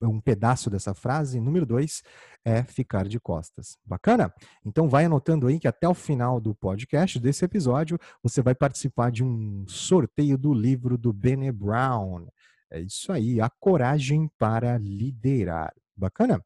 um 0.00 0.20
pedaço 0.20 0.68
dessa 0.68 0.92
frase. 0.94 1.40
Número 1.40 1.64
dois 1.64 2.02
é 2.44 2.62
ficar 2.62 3.06
de 3.06 3.20
costas. 3.20 3.78
Bacana? 3.84 4.32
Então 4.64 4.88
vai 4.88 5.04
anotando 5.04 5.46
aí 5.46 5.60
que 5.60 5.68
até 5.68 5.88
o 5.88 5.94
final 5.94 6.40
do 6.40 6.54
podcast, 6.54 7.20
desse 7.20 7.44
episódio, 7.44 7.98
você 8.22 8.42
vai 8.42 8.54
participar 8.54 9.10
de 9.10 9.22
um 9.22 9.64
sorteio 9.68 10.36
do 10.36 10.52
livro 10.52 10.98
do 10.98 11.12
Bene 11.12 11.52
Brown. 11.52 12.26
É 12.70 12.80
isso 12.80 13.12
aí, 13.12 13.40
a 13.40 13.48
coragem 13.48 14.30
para 14.38 14.78
liderar. 14.78 15.72
Bacana? 15.96 16.42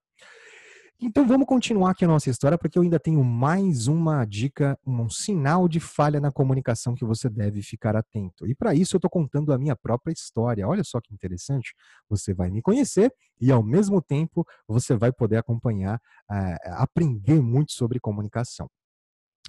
Então 1.06 1.26
vamos 1.26 1.46
continuar 1.46 1.90
aqui 1.90 2.02
a 2.02 2.08
nossa 2.08 2.30
história, 2.30 2.56
porque 2.56 2.78
eu 2.78 2.82
ainda 2.82 2.98
tenho 2.98 3.22
mais 3.22 3.88
uma 3.88 4.24
dica, 4.24 4.78
um 4.86 5.10
sinal 5.10 5.68
de 5.68 5.78
falha 5.78 6.18
na 6.18 6.32
comunicação 6.32 6.94
que 6.94 7.04
você 7.04 7.28
deve 7.28 7.60
ficar 7.60 7.94
atento. 7.94 8.46
E 8.46 8.54
para 8.54 8.74
isso 8.74 8.96
eu 8.96 8.98
estou 8.98 9.10
contando 9.10 9.52
a 9.52 9.58
minha 9.58 9.76
própria 9.76 10.14
história. 10.14 10.66
Olha 10.66 10.82
só 10.82 11.02
que 11.02 11.12
interessante. 11.12 11.74
Você 12.08 12.32
vai 12.32 12.50
me 12.50 12.62
conhecer 12.62 13.12
e 13.38 13.52
ao 13.52 13.62
mesmo 13.62 14.00
tempo 14.00 14.46
você 14.66 14.96
vai 14.96 15.12
poder 15.12 15.36
acompanhar, 15.36 15.96
uh, 16.30 16.72
aprender 16.78 17.38
muito 17.38 17.72
sobre 17.72 18.00
comunicação. 18.00 18.66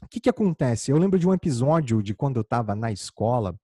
O 0.04 0.10
que, 0.10 0.20
que 0.20 0.30
acontece? 0.30 0.92
Eu 0.92 0.98
lembro 0.98 1.18
de 1.18 1.26
um 1.26 1.34
episódio 1.34 2.04
de 2.04 2.14
quando 2.14 2.36
eu 2.36 2.42
estava 2.42 2.76
na 2.76 2.92
escola, 2.92 3.56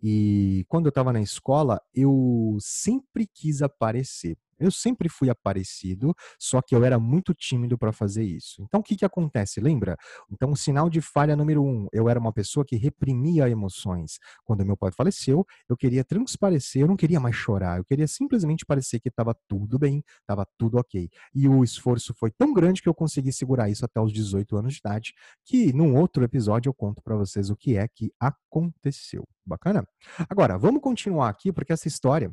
e 0.00 0.64
quando 0.68 0.86
eu 0.86 0.90
estava 0.90 1.12
na 1.12 1.20
escola, 1.20 1.80
eu 1.92 2.56
sempre 2.60 3.26
quis 3.26 3.62
aparecer. 3.62 4.36
Eu 4.58 4.70
sempre 4.70 5.08
fui 5.08 5.30
aparecido, 5.30 6.14
só 6.38 6.60
que 6.62 6.74
eu 6.74 6.84
era 6.84 6.98
muito 6.98 7.34
tímido 7.34 7.76
para 7.78 7.92
fazer 7.92 8.24
isso. 8.24 8.62
Então, 8.62 8.80
o 8.80 8.82
que, 8.82 8.96
que 8.96 9.04
acontece? 9.04 9.60
Lembra? 9.60 9.96
Então, 10.30 10.50
o 10.50 10.56
sinal 10.56 10.88
de 10.88 11.00
falha 11.00 11.36
número 11.36 11.64
um, 11.64 11.86
eu 11.92 12.08
era 12.08 12.18
uma 12.18 12.32
pessoa 12.32 12.64
que 12.64 12.76
reprimia 12.76 13.48
emoções. 13.48 14.18
Quando 14.44 14.64
meu 14.64 14.76
pai 14.76 14.90
faleceu, 14.92 15.44
eu 15.68 15.76
queria 15.76 16.04
transparecer, 16.04 16.82
eu 16.82 16.88
não 16.88 16.96
queria 16.96 17.20
mais 17.20 17.34
chorar, 17.34 17.78
eu 17.78 17.84
queria 17.84 18.06
simplesmente 18.06 18.64
parecer 18.64 19.00
que 19.00 19.08
estava 19.08 19.34
tudo 19.48 19.78
bem, 19.78 20.02
estava 20.20 20.46
tudo 20.58 20.78
ok. 20.78 21.08
E 21.34 21.48
o 21.48 21.64
esforço 21.64 22.14
foi 22.14 22.30
tão 22.30 22.52
grande 22.52 22.82
que 22.82 22.88
eu 22.88 22.94
consegui 22.94 23.32
segurar 23.32 23.68
isso 23.68 23.84
até 23.84 24.00
os 24.00 24.12
18 24.12 24.56
anos 24.56 24.74
de 24.74 24.80
idade, 24.80 25.12
que 25.44 25.72
num 25.72 25.96
outro 25.96 26.24
episódio 26.24 26.68
eu 26.68 26.74
conto 26.74 27.02
para 27.02 27.16
vocês 27.16 27.50
o 27.50 27.56
que 27.56 27.76
é 27.76 27.86
que 27.88 28.12
aconteceu. 28.20 29.26
Bacana? 29.44 29.86
Agora, 30.28 30.56
vamos 30.56 30.80
continuar 30.80 31.28
aqui, 31.28 31.52
porque 31.52 31.72
essa 31.72 31.88
história 31.88 32.32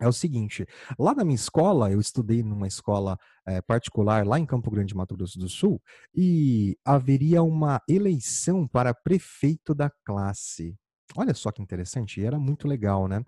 é 0.00 0.06
o 0.06 0.12
seguinte, 0.12 0.66
lá 0.98 1.14
na 1.14 1.24
minha 1.24 1.34
escola, 1.34 1.90
eu 1.90 2.00
estudei 2.00 2.42
numa 2.42 2.66
escola 2.66 3.18
é, 3.46 3.60
particular 3.60 4.26
lá 4.26 4.38
em 4.38 4.46
Campo 4.46 4.70
Grande, 4.70 4.94
Mato 4.94 5.16
Grosso 5.16 5.38
do 5.38 5.48
Sul, 5.48 5.80
e 6.14 6.76
haveria 6.84 7.42
uma 7.42 7.80
eleição 7.88 8.66
para 8.66 8.94
prefeito 8.94 9.74
da 9.74 9.90
classe. 10.04 10.76
Olha 11.20 11.34
só 11.34 11.50
que 11.50 11.60
interessante, 11.60 12.20
e 12.20 12.24
era 12.24 12.38
muito 12.38 12.68
legal, 12.68 13.08
né? 13.08 13.24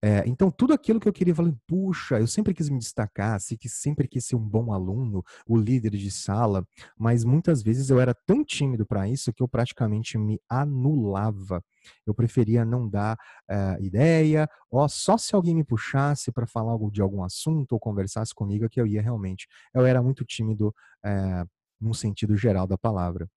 É, 0.00 0.24
então, 0.26 0.50
tudo 0.50 0.72
aquilo 0.72 0.98
que 0.98 1.06
eu 1.06 1.12
queria, 1.12 1.34
falei, 1.34 1.54
puxa, 1.66 2.18
eu 2.18 2.26
sempre 2.26 2.54
quis 2.54 2.70
me 2.70 2.78
destacar, 2.78 3.38
sempre 3.38 4.08
quis 4.08 4.24
ser 4.24 4.36
um 4.36 4.48
bom 4.48 4.72
aluno, 4.72 5.22
o 5.46 5.54
líder 5.54 5.90
de 5.90 6.10
sala, 6.10 6.66
mas 6.98 7.22
muitas 7.22 7.62
vezes 7.62 7.90
eu 7.90 8.00
era 8.00 8.14
tão 8.14 8.42
tímido 8.42 8.86
para 8.86 9.06
isso 9.06 9.30
que 9.30 9.42
eu 9.42 9.48
praticamente 9.48 10.16
me 10.16 10.40
anulava. 10.48 11.62
Eu 12.06 12.14
preferia 12.14 12.64
não 12.64 12.88
dar 12.88 13.14
uh, 13.50 13.82
ideia, 13.84 14.48
ó, 14.70 14.88
só 14.88 15.18
se 15.18 15.34
alguém 15.34 15.54
me 15.54 15.64
puxasse 15.64 16.32
para 16.32 16.46
falar 16.46 16.78
de 16.90 17.02
algum 17.02 17.22
assunto 17.22 17.72
ou 17.72 17.78
conversasse 17.78 18.34
comigo 18.34 18.70
que 18.70 18.80
eu 18.80 18.86
ia 18.86 19.02
realmente. 19.02 19.46
Eu 19.74 19.84
era 19.84 20.02
muito 20.02 20.24
tímido 20.24 20.68
uh, 21.04 21.46
num 21.78 21.92
sentido 21.92 22.38
geral 22.38 22.66
da 22.66 22.78
palavra. 22.78 23.28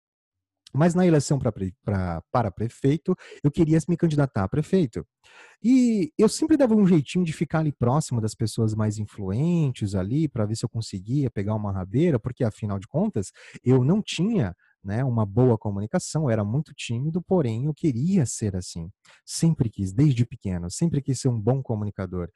Mas 0.78 0.94
na 0.94 1.06
eleição 1.06 1.40
pra, 1.40 1.52
pra, 1.84 2.22
para 2.32 2.52
prefeito, 2.52 3.16
eu 3.44 3.52
queria 3.52 3.78
me 3.90 3.98
candidatar 3.98 4.44
a 4.44 4.48
prefeito. 4.48 5.06
E 5.64 6.12
eu 6.18 6.30
sempre 6.30 6.56
dava 6.58 6.76
um 6.76 6.86
jeitinho 6.86 7.26
de 7.26 7.34
ficar 7.34 7.60
ali 7.60 7.72
próximo 7.72 8.22
das 8.22 8.36
pessoas 8.36 8.76
mais 8.76 8.98
influentes 8.98 9.96
ali, 9.96 10.28
para 10.28 10.46
ver 10.46 10.56
se 10.56 10.66
eu 10.66 10.70
conseguia 10.70 11.30
pegar 11.32 11.56
uma 11.56 11.72
rabeira, 11.72 12.20
porque 12.20 12.44
afinal 12.44 12.80
de 12.80 12.88
contas, 12.88 13.32
eu 13.64 13.84
não 13.84 14.02
tinha 14.02 14.56
né, 14.84 15.04
uma 15.04 15.26
boa 15.26 15.58
comunicação, 15.58 16.30
era 16.30 16.44
muito 16.44 16.74
tímido, 16.74 17.22
porém 17.22 17.66
eu 17.66 17.74
queria 17.74 18.26
ser 18.26 18.56
assim. 18.56 18.90
Sempre 19.26 19.70
quis, 19.70 19.92
desde 19.92 20.26
pequeno, 20.26 20.70
sempre 20.72 21.02
quis 21.02 21.20
ser 21.20 21.30
um 21.30 21.40
bom 21.40 21.62
comunicador. 21.62 22.30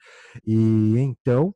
E 0.45 0.95
então 0.98 1.53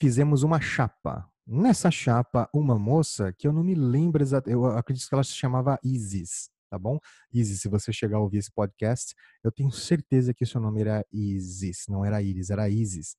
fizemos 0.00 0.42
uma 0.42 0.60
chapa, 0.60 1.28
Nessa 1.46 1.90
chapa, 1.90 2.48
uma 2.54 2.78
moça 2.78 3.32
que 3.32 3.46
eu 3.46 3.52
não 3.52 3.64
me 3.64 3.74
lembro 3.74 4.22
exatamente, 4.22 4.54
eu 4.54 4.66
acredito 4.66 5.08
que 5.08 5.14
ela 5.14 5.24
se 5.24 5.34
chamava 5.34 5.78
Isis, 5.82 6.48
tá 6.70 6.78
bom? 6.78 6.98
Isis, 7.32 7.60
se 7.60 7.68
você 7.68 7.92
chegar 7.92 8.18
a 8.18 8.20
ouvir 8.20 8.38
esse 8.38 8.52
podcast, 8.52 9.14
eu 9.42 9.50
tenho 9.50 9.70
certeza 9.72 10.32
que 10.32 10.46
seu 10.46 10.60
nome 10.60 10.80
era 10.82 11.04
Isis, 11.12 11.84
não 11.88 12.04
era 12.04 12.22
Iris, 12.22 12.50
era 12.50 12.68
Isis, 12.68 13.16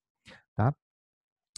tá? 0.56 0.74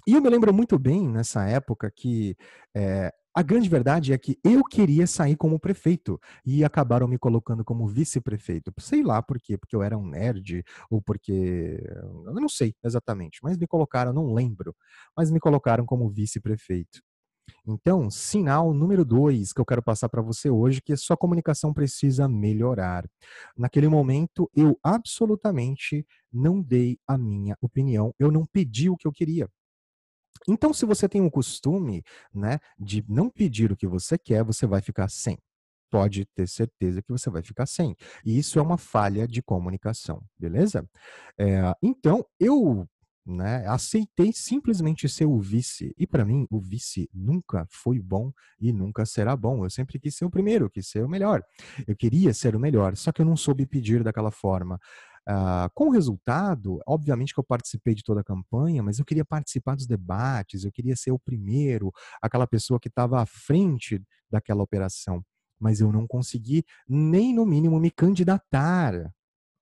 E 0.08 0.14
eu 0.14 0.22
me 0.22 0.30
lembro 0.30 0.54
muito 0.54 0.78
bem 0.78 1.08
nessa 1.08 1.48
época 1.48 1.92
que 1.92 2.36
é, 2.76 3.12
a 3.36 3.42
grande 3.44 3.70
verdade 3.70 4.14
é 4.14 4.18
que 4.18 4.40
eu 4.44 4.64
queria 4.64 5.06
sair 5.06 5.36
como 5.36 5.60
prefeito 5.60 6.20
e 6.46 6.64
acabaram 6.64 7.08
me 7.08 7.18
colocando 7.18 7.64
como 7.66 7.88
vice-prefeito. 7.88 8.72
Sei 8.80 9.04
lá 9.04 9.22
por 9.22 9.40
quê, 9.40 9.58
porque 9.58 9.76
eu 9.76 9.84
era 9.84 9.98
um 9.98 10.08
nerd 10.08 10.64
ou 10.90 11.02
porque 11.02 11.80
eu 12.26 12.34
não 12.34 12.48
sei 12.50 12.74
exatamente, 12.84 13.40
mas 13.44 13.58
me 13.58 13.68
colocaram, 13.68 14.14
não 14.14 14.34
lembro, 14.34 14.76
mas 15.18 15.30
me 15.32 15.40
colocaram 15.40 15.86
como 15.86 16.10
vice-prefeito. 16.10 17.02
Então, 17.68 18.10
sinal 18.10 18.74
número 18.74 19.04
dois 19.06 19.52
que 19.54 19.62
eu 19.62 19.66
quero 19.66 19.82
passar 19.84 20.10
para 20.10 20.22
você 20.22 20.50
hoje, 20.50 20.82
que 20.82 20.94
a 20.94 20.98
sua 20.98 21.18
comunicação 21.18 21.74
precisa 21.74 22.28
melhorar. 22.28 23.06
Naquele 23.58 23.88
momento, 23.88 24.50
eu 24.56 24.78
absolutamente 24.84 26.06
não 26.32 26.62
dei 26.62 26.98
a 27.08 27.18
minha 27.18 27.58
opinião, 27.62 28.14
eu 28.20 28.32
não 28.32 28.46
pedi 28.46 28.90
o 28.90 28.98
que 28.98 29.08
eu 29.08 29.12
queria. 29.12 29.50
Então, 30.48 30.74
se 30.74 30.86
você 30.86 31.08
tem 31.08 31.22
o 31.22 31.32
costume, 31.32 32.04
né, 32.34 32.60
de 32.78 33.04
não 33.08 33.30
pedir 33.30 33.72
o 33.72 33.78
que 33.78 33.88
você 33.88 34.18
quer, 34.18 34.44
você 34.44 34.66
vai 34.66 34.82
ficar 34.82 35.10
sem. 35.10 35.38
Pode 35.92 36.26
ter 36.36 36.48
certeza 36.48 37.02
que 37.02 37.12
você 37.12 37.30
vai 37.30 37.42
ficar 37.42 37.66
sem. 37.66 37.96
E 38.26 38.38
isso 38.38 38.60
é 38.60 38.62
uma 38.62 38.78
falha 38.78 39.28
de 39.28 39.42
comunicação, 39.42 40.22
beleza? 40.38 40.88
É, 41.38 41.74
então, 41.82 42.26
eu 42.40 42.88
né, 43.26 43.66
aceitei 43.68 44.32
simplesmente 44.32 45.10
ser 45.10 45.26
o 45.26 45.40
vice. 45.40 45.94
E 45.98 46.06
para 46.06 46.24
mim, 46.24 46.46
o 46.50 46.60
vice 46.60 47.10
nunca 47.14 47.66
foi 47.70 48.00
bom 48.00 48.32
e 48.60 48.72
nunca 48.72 49.06
será 49.06 49.36
bom. 49.36 49.66
Eu 49.66 49.70
sempre 49.70 50.00
quis 50.00 50.16
ser 50.16 50.26
o 50.26 50.30
primeiro, 50.30 50.70
quis 50.70 50.88
ser 50.88 51.04
o 51.04 51.10
melhor. 51.10 51.42
Eu 51.88 51.96
queria 51.96 52.34
ser 52.34 52.56
o 52.56 52.60
melhor, 52.60 52.96
só 52.96 53.12
que 53.12 53.22
eu 53.22 53.26
não 53.26 53.36
soube 53.36 53.66
pedir 53.66 54.04
daquela 54.04 54.32
forma. 54.32 54.80
Uh, 55.28 55.68
com 55.74 55.88
o 55.88 55.92
resultado, 55.92 56.80
obviamente 56.86 57.34
que 57.34 57.40
eu 57.40 57.44
participei 57.44 57.96
de 57.96 58.04
toda 58.04 58.22
a 58.22 58.24
campanha, 58.24 58.84
mas 58.84 59.00
eu 59.00 59.06
queria 59.06 59.26
participar 59.26 59.76
dos 59.76 59.88
debates, 59.88 60.64
eu 60.64 60.72
queria 60.72 60.96
ser 60.96 61.12
o 61.12 61.18
primeiro, 61.18 61.92
aquela 62.22 62.46
pessoa 62.46 62.80
que 62.80 62.90
estava 62.90 63.20
à 63.20 63.26
frente 63.26 64.00
daquela 64.30 64.62
operação. 64.62 65.24
Mas 65.60 65.82
eu 65.82 65.92
não 65.92 66.06
consegui 66.06 66.64
nem, 66.88 67.34
no 67.34 67.46
mínimo, 67.46 67.80
me 67.80 67.90
candidatar. 67.90 68.94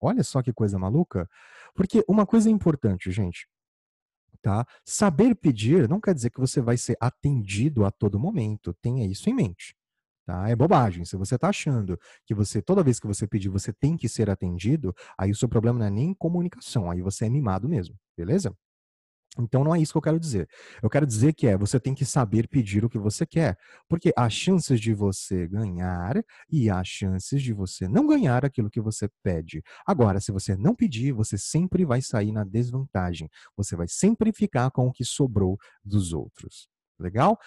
Olha 0.02 0.24
só 0.24 0.42
que 0.42 0.52
coisa 0.52 0.78
maluca. 0.78 1.30
Porque 1.74 2.04
uma 2.10 2.26
coisa 2.26 2.50
importante, 2.50 3.10
gente, 3.10 3.48
tá? 4.42 4.68
Saber 4.84 5.34
pedir 5.34 5.88
não 5.88 6.02
quer 6.02 6.14
dizer 6.14 6.30
que 6.30 6.40
você 6.40 6.60
vai 6.60 6.76
ser 6.78 6.98
atendido 7.00 7.86
a 7.86 7.92
todo 7.92 8.20
momento. 8.20 8.74
Tenha 8.82 9.06
isso 9.06 9.30
em 9.30 9.34
mente. 9.34 9.76
Tá? 10.26 10.50
É 10.50 10.56
bobagem. 10.56 11.04
Se 11.06 11.18
você 11.18 11.36
está 11.36 11.50
achando 11.50 12.00
que 12.26 12.34
você, 12.34 12.62
toda 12.62 12.84
vez 12.84 13.00
que 13.00 13.08
você 13.08 13.28
pedir, 13.28 13.50
você 13.50 13.74
tem 13.74 13.98
que 13.98 14.08
ser 14.08 14.30
atendido, 14.30 14.96
aí 15.18 15.32
o 15.32 15.36
seu 15.36 15.50
problema 15.50 15.80
não 15.80 15.86
é 15.88 15.90
nem 15.90 16.14
comunicação, 16.14 16.90
aí 16.90 17.02
você 17.02 17.26
é 17.26 17.30
mimado 17.30 17.68
mesmo, 17.68 17.96
beleza? 18.18 18.56
Então 19.40 19.64
não 19.64 19.74
é 19.74 19.80
isso 19.82 19.92
que 19.94 19.98
eu 19.98 20.02
quero 20.02 20.20
dizer. 20.20 20.48
Eu 20.82 20.90
quero 20.90 21.08
dizer 21.08 21.34
que 21.34 21.48
é 21.48 21.58
você 21.58 21.80
tem 21.80 21.96
que 21.96 22.06
saber 22.06 22.48
pedir 22.48 22.86
o 22.86 22.90
que 22.90 23.00
você 23.00 23.26
quer, 23.26 23.58
porque 23.90 24.14
há 24.16 24.30
chances 24.30 24.80
de 24.80 24.94
você 24.94 25.48
ganhar 25.48 26.24
e 26.50 26.70
há 26.70 26.84
chances 26.84 27.42
de 27.42 27.52
você 27.52 27.88
não 27.88 28.06
ganhar 28.08 28.46
aquilo 28.46 28.70
que 28.70 28.80
você 28.82 29.10
pede. 29.24 29.64
Agora, 29.86 30.20
se 30.20 30.32
você 30.32 30.56
não 30.56 30.76
pedir, 30.76 31.12
você 31.14 31.38
sempre 31.38 31.84
vai 31.86 32.02
sair 32.02 32.32
na 32.32 32.44
desvantagem. 32.44 33.30
Você 33.58 33.76
vai 33.76 33.88
sempre 33.88 34.32
ficar 34.32 34.70
com 34.72 34.88
o 34.88 34.92
que 34.94 35.04
sobrou 35.04 35.58
dos 35.84 36.14
outros. 36.14 36.68
Legal? 37.00 37.38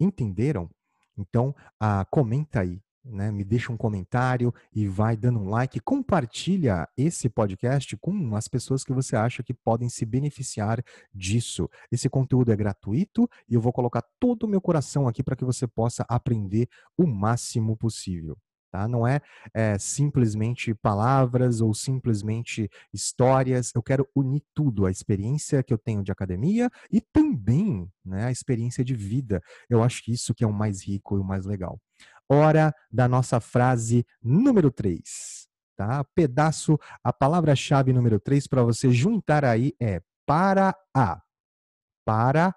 Entenderam? 0.00 0.68
Então, 1.18 1.54
ah, 1.80 2.06
comenta 2.10 2.60
aí, 2.60 2.80
né? 3.04 3.30
Me 3.30 3.44
deixa 3.44 3.72
um 3.72 3.76
comentário 3.76 4.52
e 4.72 4.86
vai 4.86 5.16
dando 5.16 5.40
um 5.40 5.48
like. 5.48 5.80
Compartilha 5.80 6.88
esse 6.96 7.28
podcast 7.28 7.96
com 7.96 8.36
as 8.36 8.48
pessoas 8.48 8.84
que 8.84 8.92
você 8.92 9.16
acha 9.16 9.42
que 9.42 9.54
podem 9.54 9.88
se 9.88 10.04
beneficiar 10.04 10.82
disso. 11.12 11.68
Esse 11.90 12.08
conteúdo 12.08 12.52
é 12.52 12.56
gratuito 12.56 13.28
e 13.48 13.54
eu 13.54 13.60
vou 13.60 13.72
colocar 13.72 14.02
todo 14.20 14.44
o 14.44 14.48
meu 14.48 14.60
coração 14.60 15.08
aqui 15.08 15.22
para 15.22 15.36
que 15.36 15.44
você 15.44 15.66
possa 15.66 16.04
aprender 16.08 16.68
o 16.96 17.06
máximo 17.06 17.76
possível. 17.76 18.36
Tá? 18.70 18.86
Não 18.86 19.06
é, 19.06 19.20
é, 19.54 19.78
simplesmente 19.78 20.74
palavras 20.74 21.60
ou 21.60 21.72
simplesmente 21.72 22.70
histórias. 22.92 23.72
Eu 23.74 23.82
quero 23.82 24.06
unir 24.14 24.42
tudo, 24.54 24.84
a 24.84 24.90
experiência 24.90 25.62
que 25.62 25.72
eu 25.72 25.78
tenho 25.78 26.02
de 26.02 26.12
academia 26.12 26.70
e 26.90 27.00
também 27.00 27.90
né, 28.04 28.26
a 28.26 28.30
experiência 28.30 28.84
de 28.84 28.94
vida. 28.94 29.40
Eu 29.70 29.82
acho 29.82 30.02
que 30.02 30.12
isso 30.12 30.34
que 30.34 30.44
é 30.44 30.46
o 30.46 30.52
mais 30.52 30.86
rico 30.86 31.16
e 31.16 31.20
o 31.20 31.24
mais 31.24 31.46
legal. 31.46 31.80
Hora 32.28 32.74
da 32.90 33.08
nossa 33.08 33.40
frase 33.40 34.04
número 34.22 34.70
3. 34.70 35.48
Tá? 35.74 36.04
Pedaço, 36.14 36.78
a 37.02 37.12
palavra-chave 37.12 37.92
número 37.92 38.20
3 38.20 38.46
para 38.48 38.62
você 38.62 38.90
juntar 38.90 39.44
aí 39.44 39.72
é 39.80 40.02
para 40.26 40.74
a. 40.94 41.22
Para 42.04 42.54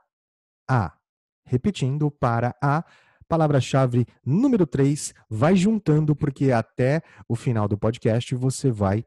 a. 0.68 0.98
Repetindo, 1.46 2.12
para 2.12 2.56
a 2.62 2.84
Palavra-chave 3.32 4.06
número 4.26 4.68
3, 4.68 5.14
vai 5.30 5.56
juntando, 5.56 6.14
porque 6.14 6.52
até 6.52 7.02
o 7.30 7.34
final 7.34 7.66
do 7.66 7.78
podcast 7.78 8.36
você 8.36 8.70
vai 8.70 9.06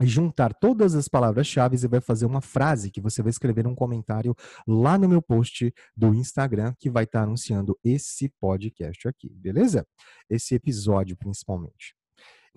juntar 0.00 0.52
todas 0.52 0.96
as 0.96 1.06
palavras-chave 1.06 1.76
e 1.76 1.86
vai 1.86 2.00
fazer 2.00 2.26
uma 2.26 2.40
frase 2.40 2.90
que 2.90 3.00
você 3.00 3.22
vai 3.22 3.30
escrever 3.30 3.64
um 3.64 3.74
comentário 3.76 4.34
lá 4.66 4.98
no 4.98 5.08
meu 5.08 5.22
post 5.22 5.72
do 5.96 6.12
Instagram 6.12 6.74
que 6.76 6.90
vai 6.90 7.04
estar 7.04 7.22
anunciando 7.22 7.78
esse 7.84 8.28
podcast 8.40 9.06
aqui, 9.06 9.32
beleza? 9.32 9.86
Esse 10.28 10.56
episódio 10.56 11.16
principalmente. 11.16 11.95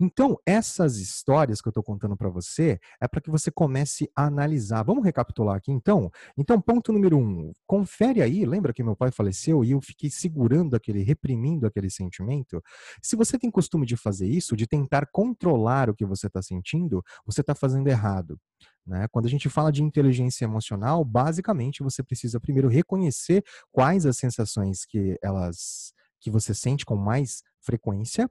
Então, 0.02 0.38
essas 0.46 0.98
histórias 0.98 1.60
que 1.62 1.68
eu 1.68 1.72
estou 1.72 1.84
contando 1.84 2.16
para 2.16 2.30
você 2.30 2.80
é 3.02 3.08
para 3.08 3.20
que 3.20 3.30
você 3.30 3.52
comece 3.52 4.10
a 4.16 4.28
analisar. 4.28 4.82
Vamos 4.84 5.04
recapitular 5.04 5.58
aqui, 5.58 5.74
então? 5.74 6.10
Então, 6.38 6.62
ponto 6.62 6.94
número 6.94 7.18
um, 7.18 7.52
confere 7.68 8.22
aí. 8.22 8.46
Lembra 8.46 8.74
que 8.74 8.82
meu 8.82 8.96
pai 8.96 9.12
faleceu 9.12 9.62
e 9.64 9.72
eu 9.72 9.82
fiquei 9.82 10.10
segurando 10.10 10.76
aquele, 10.76 11.04
reprimindo 11.04 11.68
aquele 11.68 11.90
sentimento? 11.90 12.64
Se 13.02 13.18
você 13.18 13.38
tem 13.38 13.52
costume 13.52 13.86
de 13.86 13.98
fazer 13.98 14.28
isso, 14.28 14.56
de 14.56 14.66
tentar 14.66 15.06
controlar 15.12 15.90
o 15.90 15.96
que 15.96 16.06
você 16.06 16.28
está 16.28 16.42
sentindo, 16.42 17.04
você 17.26 17.42
está 17.42 17.54
fazendo 17.54 17.88
errado. 17.90 18.40
Né? 18.88 19.06
Quando 19.12 19.26
a 19.26 19.30
gente 19.30 19.50
fala 19.50 19.70
de 19.70 19.84
inteligência 19.84 20.46
emocional, 20.46 21.04
basicamente 21.04 21.84
você 21.84 22.02
precisa 22.02 22.40
primeiro 22.40 22.70
reconhecer 22.70 23.44
quais 23.70 24.06
as 24.06 24.18
sensações 24.18 24.86
que 24.86 25.18
elas 25.22 25.94
que 26.22 26.30
você 26.30 26.54
sente 26.54 26.86
com 26.86 26.98
mais 26.98 27.44
frequência 27.62 28.30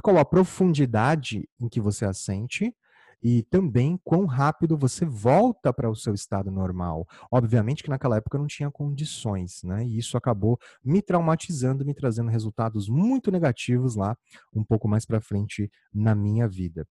qual 0.00 0.18
a 0.18 0.24
profundidade 0.24 1.48
em 1.60 1.68
que 1.68 1.80
você 1.80 2.04
a 2.04 2.12
sente 2.12 2.74
e 3.22 3.42
também 3.42 4.00
quão 4.02 4.24
rápido 4.24 4.78
você 4.78 5.04
volta 5.04 5.72
para 5.72 5.90
o 5.90 5.94
seu 5.94 6.14
estado 6.14 6.50
normal. 6.50 7.06
Obviamente 7.30 7.82
que 7.82 7.90
naquela 7.90 8.16
época 8.16 8.36
eu 8.36 8.40
não 8.40 8.46
tinha 8.46 8.70
condições, 8.70 9.62
né? 9.62 9.84
E 9.86 9.98
isso 9.98 10.16
acabou 10.16 10.58
me 10.82 11.02
traumatizando, 11.02 11.84
me 11.84 11.94
trazendo 11.94 12.30
resultados 12.30 12.88
muito 12.88 13.30
negativos 13.30 13.94
lá 13.94 14.16
um 14.54 14.64
pouco 14.64 14.88
mais 14.88 15.04
para 15.04 15.20
frente 15.20 15.70
na 15.92 16.14
minha 16.14 16.48
vida 16.48 16.86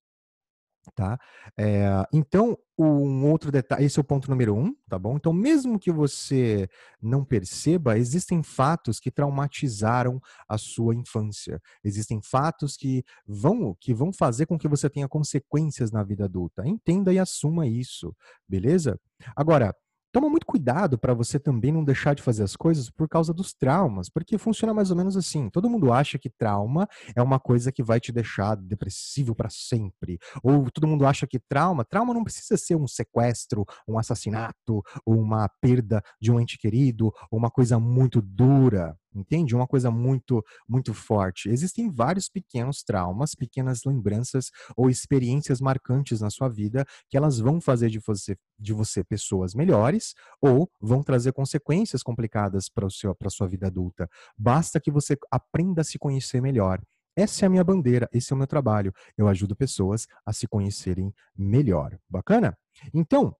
tá? 0.95 1.19
É, 1.57 1.89
então, 2.13 2.57
um 2.77 3.29
outro 3.29 3.51
detalhe, 3.51 3.85
esse 3.85 3.99
é 3.99 4.01
o 4.01 4.05
ponto 4.05 4.29
número 4.29 4.55
um, 4.55 4.73
tá 4.87 4.97
bom? 4.97 5.17
Então, 5.17 5.33
mesmo 5.33 5.77
que 5.77 5.91
você 5.91 6.69
não 7.01 7.25
perceba, 7.25 7.97
existem 7.97 8.41
fatos 8.41 8.99
que 8.99 9.11
traumatizaram 9.11 10.21
a 10.47 10.57
sua 10.57 10.95
infância. 10.95 11.61
Existem 11.83 12.21
fatos 12.21 12.77
que 12.77 13.03
vão, 13.27 13.75
que 13.79 13.93
vão 13.93 14.13
fazer 14.13 14.45
com 14.45 14.57
que 14.57 14.67
você 14.67 14.89
tenha 14.89 15.07
consequências 15.07 15.91
na 15.91 16.03
vida 16.03 16.25
adulta. 16.25 16.67
Entenda 16.67 17.11
e 17.11 17.19
assuma 17.19 17.67
isso, 17.67 18.15
beleza? 18.47 18.99
Agora, 19.35 19.75
Toma 20.11 20.27
muito 20.27 20.45
cuidado 20.45 20.97
para 20.97 21.13
você 21.13 21.39
também 21.39 21.71
não 21.71 21.83
deixar 21.83 22.15
de 22.15 22.23
fazer 22.23 22.41
as 22.41 22.55
coisas 22.55 22.89
por 22.89 23.07
causa 23.07 23.31
dos 23.31 23.53
traumas, 23.53 24.09
porque 24.09 24.39
funciona 24.39 24.73
mais 24.73 24.89
ou 24.89 24.97
menos 24.97 25.15
assim. 25.15 25.49
Todo 25.51 25.69
mundo 25.69 25.93
acha 25.93 26.17
que 26.17 26.31
trauma 26.31 26.87
é 27.15 27.21
uma 27.21 27.39
coisa 27.39 27.71
que 27.71 27.83
vai 27.83 27.99
te 27.99 28.11
deixar 28.11 28.55
depressivo 28.55 29.35
para 29.35 29.49
sempre. 29.51 30.17
Ou 30.41 30.69
todo 30.71 30.87
mundo 30.87 31.05
acha 31.05 31.27
que 31.27 31.39
trauma, 31.39 31.85
trauma 31.85 32.11
não 32.11 32.23
precisa 32.23 32.57
ser 32.57 32.75
um 32.75 32.87
sequestro, 32.87 33.65
um 33.87 33.99
assassinato, 33.99 34.81
uma 35.05 35.47
perda 35.61 36.01
de 36.19 36.31
um 36.31 36.39
ente 36.39 36.57
querido, 36.57 37.13
uma 37.31 37.51
coisa 37.51 37.79
muito 37.79 38.19
dura 38.19 38.97
entende? 39.13 39.55
Uma 39.55 39.67
coisa 39.67 39.91
muito, 39.91 40.43
muito 40.67 40.93
forte. 40.93 41.49
Existem 41.49 41.89
vários 41.89 42.29
pequenos 42.29 42.83
traumas, 42.83 43.35
pequenas 43.35 43.83
lembranças 43.85 44.51
ou 44.75 44.89
experiências 44.89 45.59
marcantes 45.61 46.21
na 46.21 46.29
sua 46.29 46.49
vida 46.49 46.85
que 47.09 47.17
elas 47.17 47.39
vão 47.39 47.59
fazer 47.59 47.89
de 47.89 47.99
você, 47.99 48.37
de 48.57 48.73
você 48.73 49.03
pessoas 49.03 49.53
melhores 49.53 50.13
ou 50.41 50.69
vão 50.79 51.03
trazer 51.03 51.31
consequências 51.33 52.03
complicadas 52.03 52.69
para 52.69 52.87
a 52.87 53.29
sua 53.29 53.47
vida 53.47 53.67
adulta. 53.67 54.09
Basta 54.37 54.79
que 54.79 54.91
você 54.91 55.17
aprenda 55.31 55.81
a 55.81 55.83
se 55.83 55.97
conhecer 55.97 56.41
melhor. 56.41 56.81
Essa 57.15 57.45
é 57.45 57.47
a 57.47 57.49
minha 57.49 57.63
bandeira, 57.63 58.07
esse 58.13 58.31
é 58.31 58.35
o 58.35 58.37
meu 58.37 58.47
trabalho. 58.47 58.93
Eu 59.17 59.27
ajudo 59.27 59.55
pessoas 59.55 60.07
a 60.25 60.31
se 60.31 60.47
conhecerem 60.47 61.13
melhor. 61.37 61.97
Bacana? 62.09 62.57
Então, 62.93 63.35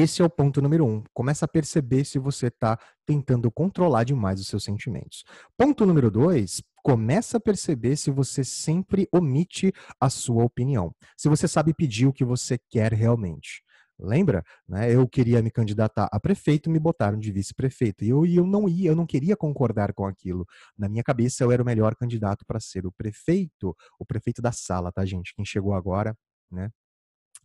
esse 0.00 0.22
é 0.22 0.24
o 0.24 0.30
ponto 0.30 0.60
número 0.60 0.86
um. 0.86 1.02
Começa 1.12 1.44
a 1.44 1.48
perceber 1.48 2.04
se 2.04 2.18
você 2.18 2.48
está 2.48 2.78
tentando 3.06 3.50
controlar 3.50 4.04
demais 4.04 4.40
os 4.40 4.48
seus 4.48 4.64
sentimentos. 4.64 5.24
Ponto 5.56 5.86
número 5.86 6.10
dois, 6.10 6.62
começa 6.82 7.38
a 7.38 7.40
perceber 7.40 7.96
se 7.96 8.10
você 8.10 8.44
sempre 8.44 9.08
omite 9.12 9.72
a 10.00 10.10
sua 10.10 10.44
opinião. 10.44 10.94
Se 11.16 11.28
você 11.28 11.48
sabe 11.48 11.74
pedir 11.74 12.06
o 12.06 12.12
que 12.12 12.24
você 12.24 12.58
quer 12.70 12.92
realmente. 12.92 13.62
Lembra? 14.00 14.44
Né? 14.68 14.94
Eu 14.94 15.08
queria 15.08 15.42
me 15.42 15.50
candidatar 15.50 16.08
a 16.12 16.20
prefeito, 16.20 16.70
me 16.70 16.78
botaram 16.78 17.18
de 17.18 17.32
vice-prefeito. 17.32 18.04
E 18.04 18.10
eu, 18.10 18.24
eu 18.24 18.46
não 18.46 18.68
ia, 18.68 18.90
eu 18.90 18.96
não 18.96 19.06
queria 19.06 19.36
concordar 19.36 19.92
com 19.92 20.06
aquilo. 20.06 20.46
Na 20.76 20.88
minha 20.88 21.02
cabeça, 21.02 21.42
eu 21.42 21.50
era 21.50 21.62
o 21.62 21.66
melhor 21.66 21.96
candidato 21.96 22.44
para 22.46 22.60
ser 22.60 22.86
o 22.86 22.92
prefeito, 22.92 23.76
o 23.98 24.06
prefeito 24.06 24.40
da 24.40 24.52
sala, 24.52 24.92
tá, 24.92 25.04
gente? 25.04 25.34
Quem 25.34 25.44
chegou 25.44 25.74
agora, 25.74 26.16
né? 26.50 26.70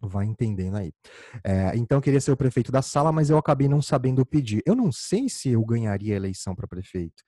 Vai 0.05 0.25
entendendo 0.25 0.75
aí. 0.75 0.91
É, 1.45 1.75
então, 1.75 1.97
eu 1.97 2.01
queria 2.01 2.19
ser 2.19 2.31
o 2.31 2.37
prefeito 2.37 2.71
da 2.71 2.81
sala, 2.81 3.11
mas 3.11 3.29
eu 3.29 3.37
acabei 3.37 3.69
não 3.69 3.81
sabendo 3.81 4.25
pedir. 4.25 4.61
Eu 4.65 4.75
não 4.75 4.91
sei 4.91 5.29
se 5.29 5.49
eu 5.49 5.63
ganharia 5.63 6.13
a 6.13 6.17
eleição 6.17 6.53
para 6.53 6.67
prefeito, 6.67 7.23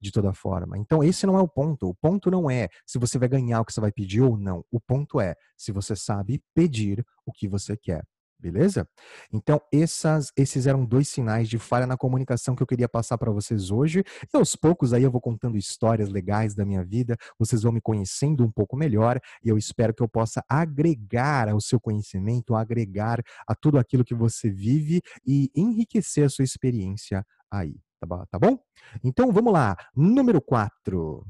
de 0.00 0.12
toda 0.12 0.32
forma. 0.32 0.78
Então, 0.78 1.02
esse 1.02 1.26
não 1.26 1.36
é 1.36 1.42
o 1.42 1.48
ponto. 1.48 1.88
O 1.88 1.94
ponto 1.94 2.30
não 2.30 2.48
é 2.48 2.68
se 2.86 2.98
você 2.98 3.18
vai 3.18 3.28
ganhar 3.28 3.60
o 3.60 3.64
que 3.64 3.72
você 3.72 3.80
vai 3.80 3.90
pedir 3.90 4.20
ou 4.20 4.38
não. 4.38 4.64
O 4.70 4.80
ponto 4.80 5.20
é 5.20 5.34
se 5.56 5.72
você 5.72 5.96
sabe 5.96 6.40
pedir 6.54 7.04
o 7.26 7.32
que 7.32 7.48
você 7.48 7.76
quer. 7.76 8.04
Beleza? 8.40 8.88
Então, 9.32 9.60
essas, 9.70 10.32
esses 10.34 10.66
eram 10.66 10.84
dois 10.84 11.08
sinais 11.08 11.48
de 11.48 11.58
falha 11.58 11.86
na 11.86 11.96
comunicação 11.96 12.56
que 12.56 12.62
eu 12.62 12.66
queria 12.66 12.88
passar 12.88 13.18
para 13.18 13.30
vocês 13.30 13.70
hoje. 13.70 14.02
E 14.32 14.36
aos 14.36 14.56
poucos 14.56 14.94
aí 14.94 15.02
eu 15.02 15.10
vou 15.10 15.20
contando 15.20 15.58
histórias 15.58 16.08
legais 16.08 16.54
da 16.54 16.64
minha 16.64 16.82
vida, 16.82 17.16
vocês 17.38 17.62
vão 17.62 17.72
me 17.72 17.80
conhecendo 17.80 18.42
um 18.42 18.50
pouco 18.50 18.76
melhor 18.76 19.20
e 19.44 19.48
eu 19.48 19.58
espero 19.58 19.92
que 19.92 20.02
eu 20.02 20.08
possa 20.08 20.42
agregar 20.48 21.48
ao 21.48 21.60
seu 21.60 21.78
conhecimento, 21.78 22.54
agregar 22.54 23.22
a 23.46 23.54
tudo 23.54 23.78
aquilo 23.78 24.04
que 24.04 24.14
você 24.14 24.50
vive 24.50 25.02
e 25.26 25.50
enriquecer 25.54 26.24
a 26.24 26.28
sua 26.30 26.44
experiência 26.44 27.24
aí. 27.50 27.76
Tá 28.00 28.06
bom? 28.06 28.56
Tá 28.56 28.60
então 29.04 29.30
vamos 29.30 29.52
lá. 29.52 29.76
Número 29.94 30.40
4. 30.40 31.26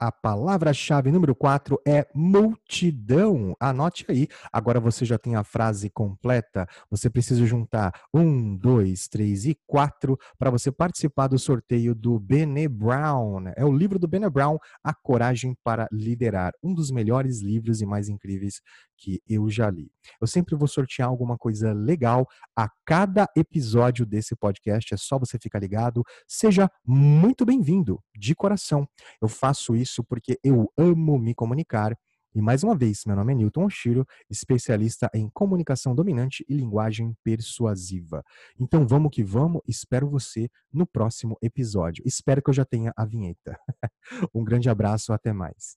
A 0.00 0.12
palavra-chave 0.12 1.10
número 1.10 1.34
4 1.34 1.76
é 1.84 2.06
multidão. 2.14 3.56
Anote 3.58 4.04
aí. 4.08 4.28
Agora 4.52 4.78
você 4.78 5.04
já 5.04 5.18
tem 5.18 5.34
a 5.34 5.42
frase 5.42 5.90
completa. 5.90 6.68
Você 6.88 7.10
precisa 7.10 7.44
juntar 7.44 7.92
um, 8.14 8.56
dois, 8.56 9.08
três 9.08 9.44
e 9.44 9.58
quatro 9.66 10.16
para 10.38 10.52
você 10.52 10.70
participar 10.70 11.26
do 11.26 11.36
sorteio 11.36 11.96
do 11.96 12.16
Bene 12.20 12.68
Brown. 12.68 13.48
É 13.56 13.64
o 13.64 13.76
livro 13.76 13.98
do 13.98 14.06
Bene 14.06 14.30
Brown, 14.30 14.58
A 14.84 14.94
Coragem 14.94 15.56
para 15.64 15.88
Liderar. 15.90 16.52
Um 16.62 16.72
dos 16.72 16.92
melhores 16.92 17.42
livros 17.42 17.80
e 17.80 17.86
mais 17.86 18.08
incríveis 18.08 18.60
que 18.96 19.20
eu 19.28 19.48
já 19.50 19.68
li. 19.68 19.90
Eu 20.20 20.26
sempre 20.26 20.56
vou 20.56 20.68
sortear 20.68 21.08
alguma 21.08 21.36
coisa 21.36 21.72
legal 21.72 22.26
a 22.56 22.68
cada 22.84 23.28
episódio 23.36 24.06
desse 24.06 24.36
podcast. 24.36 24.94
É 24.94 24.96
só 24.96 25.18
você 25.18 25.38
ficar 25.38 25.58
ligado. 25.58 26.04
Seja 26.26 26.70
muito 26.84 27.44
bem-vindo, 27.44 28.00
de 28.16 28.34
coração. 28.34 28.88
Eu 29.20 29.28
faço 29.28 29.74
isso 29.76 29.87
isso 29.88 30.04
porque 30.04 30.38
eu 30.44 30.70
amo 30.76 31.18
me 31.18 31.34
comunicar. 31.34 31.96
E 32.34 32.42
mais 32.42 32.62
uma 32.62 32.76
vez, 32.76 33.04
meu 33.06 33.16
nome 33.16 33.32
é 33.32 33.36
Newton 33.36 33.64
Oshiro, 33.64 34.06
especialista 34.30 35.10
em 35.14 35.28
comunicação 35.30 35.94
dominante 35.94 36.44
e 36.48 36.54
linguagem 36.54 37.16
persuasiva. 37.24 38.22
Então 38.60 38.86
vamos 38.86 39.10
que 39.10 39.24
vamos, 39.24 39.62
espero 39.66 40.08
você 40.08 40.48
no 40.72 40.86
próximo 40.86 41.36
episódio. 41.42 42.04
Espero 42.06 42.42
que 42.42 42.50
eu 42.50 42.54
já 42.54 42.64
tenha 42.64 42.92
a 42.96 43.04
vinheta. 43.04 43.58
um 44.34 44.44
grande 44.44 44.68
abraço, 44.68 45.12
até 45.12 45.32
mais. 45.32 45.76